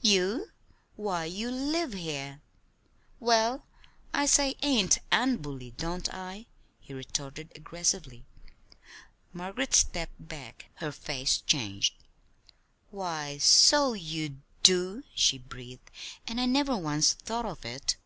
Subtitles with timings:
[0.00, 0.50] "You?
[0.96, 2.42] Why, you live here!"
[3.20, 3.66] "Well,
[4.12, 6.46] I say 'ain't' an' 'bully'; don't I?"
[6.80, 8.26] he retorted aggressively.
[9.32, 10.70] Margaret stepped back.
[10.78, 11.94] Her face changed.
[12.90, 15.88] "Why so you do!" she breathed.
[16.26, 17.96] "And I never once thought of it."